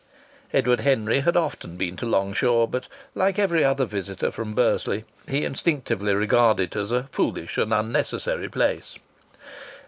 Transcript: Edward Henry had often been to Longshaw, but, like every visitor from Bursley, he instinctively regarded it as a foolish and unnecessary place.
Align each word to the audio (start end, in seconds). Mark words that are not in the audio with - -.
Edward 0.51 0.79
Henry 0.79 1.19
had 1.19 1.37
often 1.37 1.75
been 1.77 1.95
to 1.97 2.07
Longshaw, 2.07 2.65
but, 2.65 2.87
like 3.13 3.37
every 3.37 3.61
visitor 3.85 4.31
from 4.31 4.55
Bursley, 4.55 5.05
he 5.29 5.45
instinctively 5.45 6.15
regarded 6.15 6.75
it 6.75 6.75
as 6.75 6.89
a 6.89 7.03
foolish 7.03 7.59
and 7.59 7.71
unnecessary 7.71 8.49
place. 8.49 8.95